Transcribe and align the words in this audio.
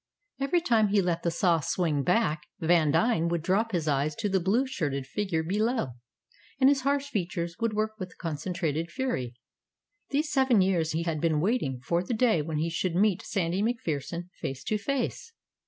Every 0.39 0.61
time 0.61 0.87
he 0.87 0.99
let 0.99 1.21
the 1.21 1.29
saw 1.29 1.59
swing 1.59 2.01
back, 2.01 2.47
Vandine 2.59 3.27
would 3.29 3.43
drop 3.43 3.71
his 3.71 3.87
eyes 3.87 4.15
to 4.15 4.29
the 4.29 4.39
blue 4.39 4.65
shirted 4.65 5.05
figure 5.05 5.43
below, 5.43 5.89
and 6.59 6.69
his 6.69 6.81
harsh 6.81 7.09
features 7.11 7.57
would 7.59 7.73
work 7.73 7.99
with 7.99 8.17
concentrated 8.17 8.89
fury. 8.89 9.35
These 10.09 10.31
seven 10.31 10.59
years 10.61 10.93
he 10.93 11.03
had 11.03 11.21
been 11.21 11.39
waiting 11.39 11.81
for 11.81 12.01
the 12.01 12.15
day 12.15 12.41
when 12.41 12.57
he 12.57 12.71
should 12.71 12.95
meet 12.95 13.21
Sandy 13.21 13.61
MacPherson 13.61 14.31
face 14.39 14.63
to 14.63 14.79
face. 14.79 15.33